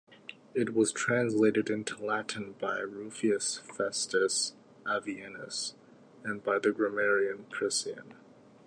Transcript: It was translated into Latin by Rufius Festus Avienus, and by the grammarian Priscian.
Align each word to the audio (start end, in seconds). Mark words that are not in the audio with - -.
It 0.55 0.73
was 0.73 0.91
translated 0.91 1.69
into 1.69 2.03
Latin 2.03 2.53
by 2.57 2.79
Rufius 2.79 3.59
Festus 3.59 4.53
Avienus, 4.83 5.75
and 6.23 6.43
by 6.43 6.57
the 6.57 6.71
grammarian 6.71 7.45
Priscian. 7.51 8.15